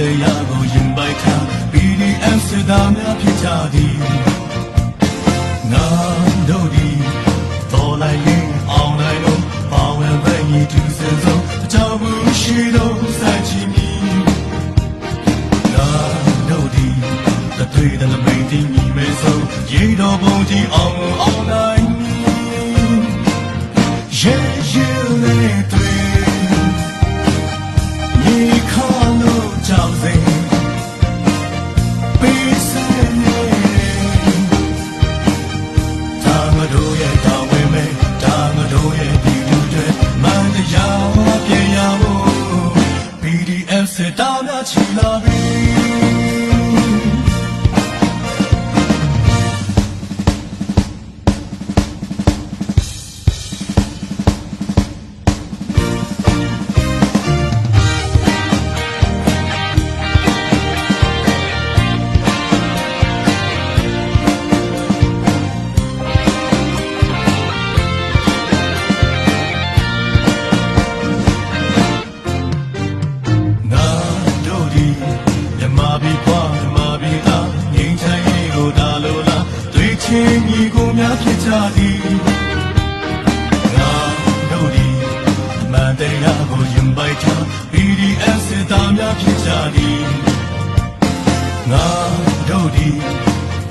[0.00, 3.96] တရားကိုရင်ပိုက်ထား BDM စတာများဖြစ်ကြသည်
[5.72, 5.86] နာ
[6.48, 6.88] တို့ဒီ
[7.72, 13.90] တော်လိုက်ရင်အောင်နိုင်လို့ပါဝင်ပဲညီသူစင်စုံအကြောင်းဘူးရှိတော့စัจချီမီ
[15.74, 15.88] နာ
[16.48, 16.88] တို့ဒီ
[17.58, 21.84] တသွေးတဲ့မိန်တီညီမဲဆုံးရေတော်ပုံကြီးအောင်အောင်နိုင်
[24.20, 24.36] ရေ
[24.70, 24.88] ရေ
[25.22, 25.79] လေးတွေ
[44.00, 45.29] PDF စတာများချီလာ
[76.52, 82.00] ပြည်ပွားမြမပြည်သားငိမ့်ချမ်းရေးကိုဒါလိုလားတွေ့ချင်းညီကိုများဖြစ်ကြသည်
[83.76, 83.92] ငါ
[84.50, 84.86] တို့ဒီ
[85.62, 87.42] အမှန်တရားကိုရင်ပိုက်ထား
[87.72, 90.00] BDS စစ်သားများဖြစ်ကြသည်
[91.70, 91.86] ငါ
[92.48, 92.88] တို့ဒီ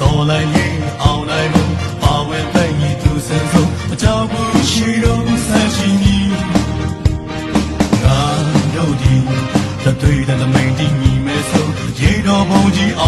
[0.00, 1.64] တော်လိုက်ရင်အောင်နိုင်မှု
[2.02, 5.27] ပါဝင်ပဲညီသူစင်ဆုံးအကြောင်းဘူးရှိတော့
[12.28, 13.07] တော်ဘုံကြီးအော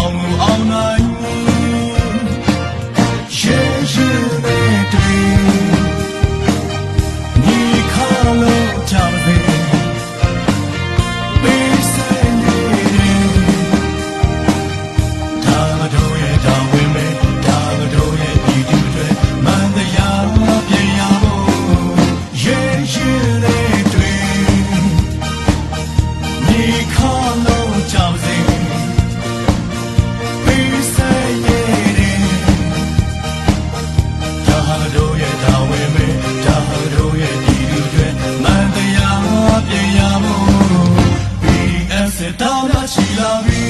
[42.61, 43.61] အောင်သာရှိလာပြီ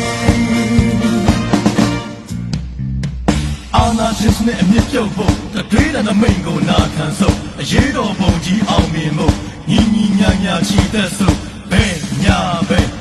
[3.76, 9.36] အောင်သာရှိစနဲ့အမြင့်ပြုတ်ဖို့တတွေးတဲ့နမိန်ကိုနာခံဆုံးအရေးတော်ပုံကြီးအောင်မြင်ဖို့
[9.70, 11.40] ညီညီညာညာချီသက်ဆုံး
[11.72, 12.38] ဘယ်ညာ
[12.70, 13.01] ဘယ်